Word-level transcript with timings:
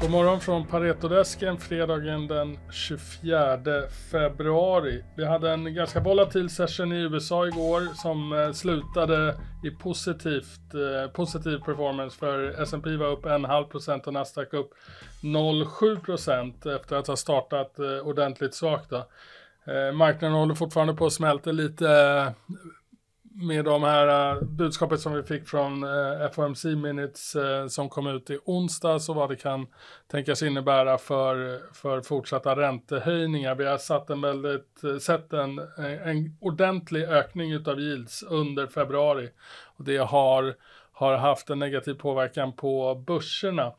God 0.00 0.10
morgon 0.10 0.40
från 0.40 0.66
Paretodesken 0.66 1.58
fredagen 1.58 2.26
den 2.26 2.58
24 2.70 3.88
februari. 4.10 5.04
Vi 5.16 5.24
hade 5.24 5.50
en 5.50 5.74
ganska 5.74 6.00
volatil 6.00 6.50
session 6.50 6.92
i 6.92 6.96
USA 6.96 7.46
igår 7.46 7.94
som 7.94 8.32
eh, 8.32 8.52
slutade 8.52 9.36
i 9.64 9.70
positivt, 9.70 10.74
eh, 10.74 11.10
positiv 11.12 11.58
performance 11.58 12.18
för 12.18 12.62
S&P 12.62 12.96
var 12.96 13.06
upp 13.06 13.24
1,5% 13.24 14.06
och 14.06 14.12
Nasdaq 14.12 14.54
upp 14.54 14.70
0,7% 15.22 16.76
efter 16.76 16.96
att 16.96 17.06
ha 17.06 17.16
startat 17.16 17.78
eh, 17.78 17.98
ordentligt 17.98 18.54
svagt. 18.54 18.90
Då. 18.90 18.96
Eh, 19.64 19.92
marknaden 19.92 20.36
håller 20.36 20.54
fortfarande 20.54 20.94
på 20.94 21.06
att 21.06 21.12
smälta 21.12 21.52
lite 21.52 21.88
med 23.40 23.64
de 23.64 23.82
här 23.82 24.36
uh, 24.36 24.42
budskapet 24.42 25.00
som 25.00 25.12
vi 25.12 25.22
fick 25.22 25.48
från 25.48 25.84
eh, 25.84 26.22
uh, 26.22 26.30
FOMC 26.30 26.64
Minutes 26.64 27.36
uh, 27.36 27.66
som 27.66 27.88
kom 27.88 28.06
ut 28.06 28.30
i 28.30 28.38
onsdags 28.44 29.08
och 29.08 29.14
vad 29.14 29.28
det 29.28 29.36
kan 29.36 29.66
tänkas 30.10 30.42
innebära 30.42 30.98
för, 30.98 31.60
för 31.74 32.00
fortsatta 32.00 32.56
räntehöjningar. 32.56 33.54
Vi 33.54 33.66
har 33.66 33.78
satt 33.78 34.10
en 34.10 34.20
väldigt, 34.20 34.82
sett 35.00 35.32
en, 35.32 35.58
en 36.04 36.36
ordentlig 36.40 37.02
ökning 37.02 37.52
utav 37.52 37.80
yields 37.80 38.22
under 38.22 38.66
februari 38.66 39.28
och 39.76 39.84
det 39.84 39.96
har, 39.96 40.54
har 40.92 41.16
haft 41.16 41.50
en 41.50 41.58
negativ 41.58 41.94
påverkan 41.94 42.52
på 42.52 42.94
börserna. 43.06 43.72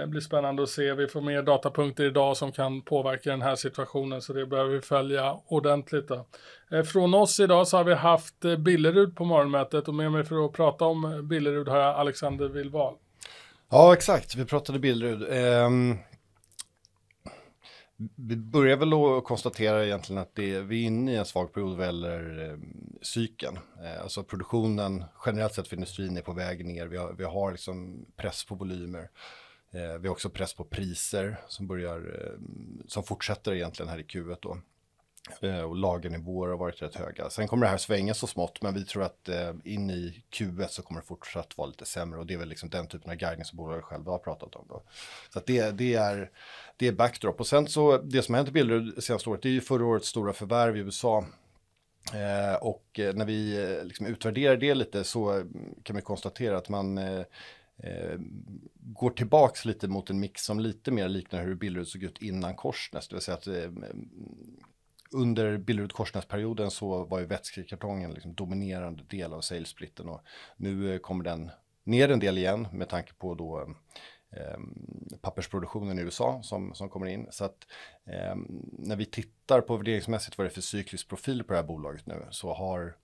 Det 0.00 0.06
blir 0.06 0.20
spännande 0.20 0.62
att 0.62 0.68
se. 0.68 0.94
Vi 0.94 1.08
får 1.08 1.20
mer 1.20 1.42
datapunkter 1.42 2.04
idag 2.04 2.36
som 2.36 2.52
kan 2.52 2.82
påverka 2.82 3.30
den 3.30 3.42
här 3.42 3.56
situationen 3.56 4.22
så 4.22 4.32
det 4.32 4.46
behöver 4.46 4.70
vi 4.70 4.80
följa 4.80 5.36
ordentligt. 5.46 6.08
Då. 6.08 6.26
Eh, 6.70 6.82
från 6.82 7.14
oss 7.14 7.40
idag 7.40 7.68
så 7.68 7.76
har 7.76 7.84
vi 7.84 7.94
haft 7.94 8.44
eh, 8.44 8.56
Billerud 8.56 9.16
på 9.16 9.24
morgonmötet 9.24 9.88
och 9.88 9.94
med 9.94 10.12
mig 10.12 10.24
för 10.24 10.44
att 10.44 10.52
prata 10.52 10.84
om 10.84 11.28
Billerud 11.28 11.68
har 11.68 11.78
jag 11.78 11.96
Alexander 11.96 12.48
Wilval. 12.48 12.94
Ja, 13.70 13.92
exakt. 13.92 14.36
Vi 14.36 14.44
pratade 14.44 14.78
Billerud. 14.78 15.22
Um, 15.66 15.98
vi 18.16 18.36
börjar 18.36 18.76
väl 18.76 18.92
att 18.92 19.24
konstatera 19.24 19.86
egentligen 19.86 20.22
att 20.22 20.34
det, 20.34 20.60
vi 20.60 20.82
är 20.82 20.86
inne 20.86 21.12
i 21.12 21.16
en 21.16 21.24
svag 21.24 21.52
period 21.52 21.76
vad 21.76 21.86
gäller 21.86 22.50
eh, 22.50 22.58
cykeln. 23.02 23.58
Eh, 23.84 24.02
alltså 24.02 24.22
produktionen 24.22 25.04
generellt 25.26 25.54
sett 25.54 25.68
för 25.68 25.76
industrin 25.76 26.16
är 26.16 26.22
på 26.22 26.32
väg 26.32 26.66
ner. 26.66 26.86
Vi 26.86 26.96
har, 26.96 27.12
vi 27.12 27.24
har 27.24 27.52
liksom 27.52 28.06
press 28.16 28.44
på 28.44 28.54
volymer. 28.54 29.08
Eh, 29.74 29.98
vi 29.98 30.08
har 30.08 30.12
också 30.12 30.30
press 30.30 30.54
på 30.54 30.64
priser 30.64 31.36
som 31.48 31.66
börjar, 31.66 31.98
eh, 31.98 32.38
som 32.86 33.04
fortsätter 33.04 33.54
egentligen 33.54 33.88
här 33.88 33.98
i 33.98 34.02
Q1 34.02 34.36
då. 34.40 34.58
Eh, 35.40 35.60
och 35.60 35.76
lagernivåer 35.76 36.48
har 36.48 36.56
varit 36.56 36.82
rätt 36.82 36.94
höga. 36.94 37.30
Sen 37.30 37.48
kommer 37.48 37.66
det 37.66 37.70
här 37.70 37.76
svänga 37.76 38.14
så 38.14 38.26
smått, 38.26 38.62
men 38.62 38.74
vi 38.74 38.84
tror 38.84 39.02
att 39.02 39.28
eh, 39.28 39.52
in 39.64 39.90
i 39.90 40.22
Q1 40.30 40.66
så 40.66 40.82
kommer 40.82 41.00
det 41.00 41.06
fortsatt 41.06 41.58
vara 41.58 41.68
lite 41.68 41.84
sämre 41.84 42.18
och 42.20 42.26
det 42.26 42.34
är 42.34 42.38
väl 42.38 42.48
liksom 42.48 42.68
den 42.68 42.86
typen 42.86 43.10
av 43.10 43.16
guidning 43.16 43.44
som 43.44 43.56
bolaget 43.56 43.84
själva 43.84 44.12
har 44.12 44.18
pratat 44.18 44.54
om. 44.56 44.66
Då. 44.68 44.82
Så 45.32 45.38
att 45.38 45.46
det, 45.46 45.70
det, 45.70 45.94
är, 45.94 46.30
det 46.76 46.88
är 46.88 46.92
backdrop. 46.92 47.40
Och 47.40 47.46
sen 47.46 47.66
så, 47.66 47.98
det 47.98 48.22
som 48.22 48.34
har 48.34 48.38
hänt 48.38 48.48
i 48.48 48.52
Billerud 48.52 49.04
senaste 49.04 49.30
året, 49.30 49.42
det 49.42 49.48
är 49.48 49.52
ju 49.52 49.60
förra 49.60 49.86
årets 49.86 50.08
stora 50.08 50.32
förvärv 50.32 50.76
i 50.76 50.80
USA. 50.80 51.24
Eh, 52.12 52.54
och 52.54 53.00
eh, 53.00 53.14
när 53.14 53.24
vi 53.24 53.62
eh, 53.62 53.84
liksom 53.84 54.06
utvärderar 54.06 54.56
det 54.56 54.74
lite 54.74 55.04
så 55.04 55.44
kan 55.82 55.96
vi 55.96 56.02
konstatera 56.02 56.58
att 56.58 56.68
man 56.68 56.98
eh, 56.98 57.24
eh, 57.78 58.18
går 58.76 59.10
tillbaks 59.10 59.64
lite 59.64 59.88
mot 59.88 60.10
en 60.10 60.20
mix 60.20 60.44
som 60.44 60.60
lite 60.60 60.90
mer 60.90 61.08
liknar 61.08 61.42
hur 61.42 61.54
Billerud 61.54 61.88
såg 61.88 62.02
ut 62.02 62.22
innan 62.22 62.54
Korsnäs. 62.54 63.08
Det 63.08 63.14
vill 63.14 63.22
säga 63.22 63.36
att 63.36 63.46
eh, 63.46 63.62
mm, 63.62 64.08
under 65.14 65.58
Billerud 65.58 65.92
Korsnäs-perioden 65.92 66.70
så 66.70 67.04
var 67.04 67.18
ju 67.18 67.26
vätskekartongen 67.26 68.12
liksom 68.12 68.34
dominerande 68.34 69.02
del 69.08 69.32
av 69.32 69.40
salesplitten 69.40 70.08
och 70.08 70.20
nu 70.56 70.94
eh, 70.94 70.98
kommer 70.98 71.24
den 71.24 71.50
ner 71.84 72.08
en 72.08 72.20
del 72.20 72.38
igen 72.38 72.68
med 72.72 72.88
tanke 72.88 73.12
på 73.14 73.34
då 73.34 73.74
eh, 74.30 74.58
pappersproduktionen 75.20 75.98
i 75.98 76.02
USA 76.02 76.40
som, 76.42 76.74
som 76.74 76.88
kommer 76.88 77.06
in. 77.06 77.26
Så 77.30 77.44
att 77.44 77.66
eh, 78.04 78.36
när 78.72 78.96
vi 78.96 79.04
tittar 79.04 79.60
på 79.60 79.76
värderingsmässigt 79.76 80.38
vad 80.38 80.46
det 80.46 80.48
är 80.48 80.54
för 80.54 80.60
cyklisk 80.60 81.08
profil 81.08 81.44
på 81.44 81.52
det 81.52 81.58
här 81.58 81.66
bolaget 81.66 82.06
nu 82.06 82.26
så 82.30 82.54
har 82.54 82.96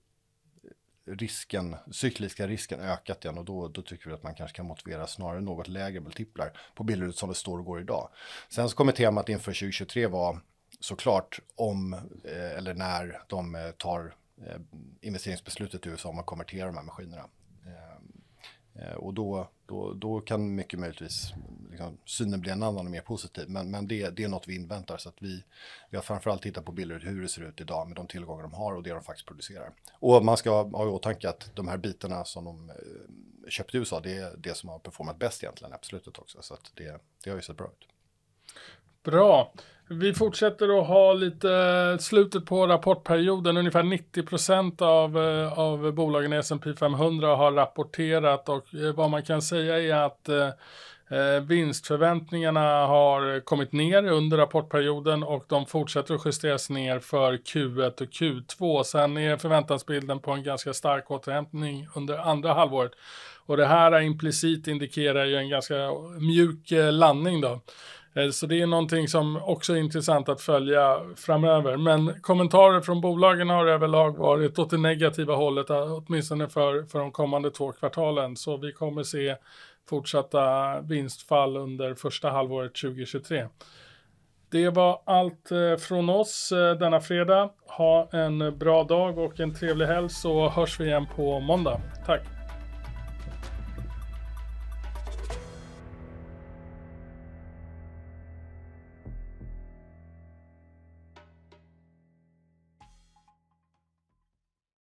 risken, 1.05 1.75
cykliska 1.91 2.47
risken 2.47 2.79
ökat 2.79 3.25
igen 3.25 3.37
och 3.37 3.45
då, 3.45 3.67
då 3.67 3.81
tycker 3.81 4.09
vi 4.09 4.13
att 4.13 4.23
man 4.23 4.35
kanske 4.35 4.57
kan 4.57 4.65
motivera 4.65 5.07
snarare 5.07 5.41
något 5.41 5.67
lägre 5.67 5.99
multiplar 5.99 6.57
på 6.75 6.83
bilder 6.83 7.11
som 7.11 7.29
det 7.29 7.35
står 7.35 7.59
och 7.59 7.65
går 7.65 7.81
idag. 7.81 8.09
Sen 8.49 8.69
så 8.69 8.75
kommer 8.75 8.91
temat 8.91 9.29
inför 9.29 9.51
2023 9.51 10.07
vara 10.07 10.41
såklart 10.79 11.39
om 11.55 11.93
eh, 12.23 12.57
eller 12.57 12.73
när 12.73 13.21
de 13.27 13.55
eh, 13.55 13.71
tar 13.71 14.15
eh, 14.47 14.61
investeringsbeslutet 15.01 15.85
i 15.85 15.89
USA 15.89 16.09
om 16.09 16.19
att 16.19 16.25
konvertera 16.25 16.65
de 16.65 16.75
här 16.75 16.83
maskinerna. 16.83 17.25
Eh, 17.65 18.83
eh, 18.83 18.93
och 18.93 19.13
då, 19.13 19.49
då, 19.65 19.93
då 19.93 20.19
kan 20.19 20.55
mycket 20.55 20.79
möjligtvis 20.79 21.33
liksom, 21.81 21.97
synen 22.05 22.41
blir 22.41 22.51
en 22.51 22.63
annan 22.63 22.85
och 22.85 22.91
mer 22.91 23.01
positiv. 23.01 23.49
Men, 23.49 23.71
men 23.71 23.87
det, 23.87 24.09
det 24.09 24.23
är 24.23 24.27
något 24.27 24.47
vi 24.47 24.55
inväntar. 24.55 24.97
Så 24.97 25.09
att 25.09 25.15
vi, 25.19 25.43
vi 25.89 25.97
har 25.97 26.03
framförallt 26.03 26.41
tittat 26.41 26.65
på 26.65 26.71
bilder 26.71 26.99
hur 26.99 27.21
det 27.21 27.27
ser 27.27 27.41
ut 27.41 27.61
idag 27.61 27.87
med 27.87 27.95
de 27.95 28.07
tillgångar 28.07 28.43
de 28.43 28.53
har 28.53 28.75
och 28.75 28.83
det 28.83 28.89
de 28.89 29.03
faktiskt 29.03 29.27
producerar. 29.27 29.71
Och 29.99 30.25
man 30.25 30.37
ska 30.37 30.63
ha 30.63 30.85
i 30.85 30.89
åtanke 30.89 31.29
att 31.29 31.51
de 31.55 31.67
här 31.67 31.77
bitarna 31.77 32.25
som 32.25 32.45
de 32.45 32.69
eh, 32.69 32.75
köpte 33.49 33.77
i 33.77 33.79
USA, 33.79 33.99
det 33.99 34.17
är 34.17 34.33
det 34.37 34.57
som 34.57 34.69
har 34.69 34.79
performat 34.79 35.19
bäst 35.19 35.43
egentligen, 35.43 35.73
absolut, 35.73 36.07
också. 36.07 36.37
Så 36.41 36.53
att 36.53 36.71
det, 36.75 37.01
det 37.23 37.29
har 37.29 37.37
ju 37.37 37.41
sett 37.41 37.57
bra 37.57 37.67
ut. 37.67 37.87
Bra. 39.03 39.53
Vi 39.89 40.13
fortsätter 40.13 40.79
att 40.79 40.87
ha 40.87 41.13
lite 41.13 41.97
slutet 41.99 42.45
på 42.45 42.67
rapportperioden. 42.67 43.57
Ungefär 43.57 43.83
90 43.83 44.23
procent 44.23 44.81
av, 44.81 45.17
eh, 45.17 45.59
av 45.59 45.91
bolagen 45.93 46.33
i 46.33 46.35
S&P 46.35 46.73
500 46.73 47.35
har 47.35 47.51
rapporterat 47.51 48.49
och 48.49 48.75
eh, 48.75 48.95
vad 48.95 49.09
man 49.09 49.23
kan 49.23 49.41
säga 49.41 49.79
är 49.79 50.05
att 50.05 50.29
eh, 51.11 51.43
vinstförväntningarna 51.43 52.87
har 52.87 53.39
kommit 53.39 53.71
ner 53.71 54.03
under 54.03 54.37
rapportperioden 54.37 55.23
och 55.23 55.45
de 55.47 55.65
fortsätter 55.65 56.15
att 56.15 56.25
justeras 56.25 56.69
ner 56.69 56.99
för 56.99 57.33
Q1 57.33 58.01
och 58.01 58.07
Q2. 58.07 58.83
Sen 58.83 59.17
är 59.17 59.37
förväntansbilden 59.37 60.19
på 60.19 60.31
en 60.31 60.43
ganska 60.43 60.73
stark 60.73 61.11
återhämtning 61.11 61.87
under 61.95 62.17
andra 62.17 62.53
halvåret. 62.53 62.91
Och 63.45 63.57
det 63.57 63.65
här 63.65 64.01
implicit 64.01 64.67
indikerar 64.67 65.25
ju 65.25 65.35
en 65.35 65.49
ganska 65.49 65.75
mjuk 66.19 66.71
eh, 66.71 66.91
landning 66.91 67.41
då. 67.41 67.61
Eh, 68.13 68.29
så 68.29 68.47
det 68.47 68.61
är 68.61 68.67
någonting 68.67 69.07
som 69.07 69.37
också 69.43 69.73
är 69.73 69.77
intressant 69.77 70.29
att 70.29 70.41
följa 70.41 71.01
framöver. 71.15 71.77
Men 71.77 72.21
kommentarer 72.21 72.81
från 72.81 73.01
bolagen 73.01 73.49
har 73.49 73.65
överlag 73.65 74.17
varit 74.17 74.59
åt 74.59 74.69
det 74.69 74.77
negativa 74.77 75.35
hållet, 75.35 75.69
eh, 75.69 75.93
åtminstone 75.93 76.47
för, 76.47 76.83
för 76.83 76.99
de 76.99 77.11
kommande 77.11 77.51
två 77.51 77.71
kvartalen. 77.71 78.35
Så 78.35 78.57
vi 78.57 78.71
kommer 78.71 79.03
se 79.03 79.35
fortsatta 79.89 80.79
vinstfall 80.81 81.57
under 81.57 81.93
första 81.93 82.29
halvåret 82.29 82.75
2023. 82.75 83.47
Det 84.51 84.69
var 84.69 85.01
allt 85.05 85.51
eh, 85.51 85.77
från 85.79 86.09
oss 86.09 86.53
denna 86.79 86.99
fredag. 86.99 87.49
Ha 87.77 88.09
en 88.11 88.57
bra 88.57 88.83
dag 88.83 89.17
och 89.17 89.39
en 89.39 89.53
trevlig 89.53 89.85
helg 89.85 90.09
så 90.09 90.49
hörs 90.49 90.79
vi 90.79 90.85
igen 90.85 91.07
på 91.15 91.39
måndag. 91.39 91.81
Tack! 92.05 92.40